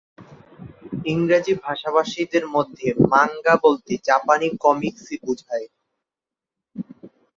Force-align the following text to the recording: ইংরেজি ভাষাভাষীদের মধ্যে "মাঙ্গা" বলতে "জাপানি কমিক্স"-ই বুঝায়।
ইংরেজি 1.05 1.53
ভাষাভাষীদের 1.63 2.43
মধ্যে 2.47 2.87
"মাঙ্গা" 3.11 3.55
বলতে 3.63 3.93
"জাপানি 4.07 4.47
কমিক্স"-ই 4.63 5.17
বুঝায়। 5.25 5.67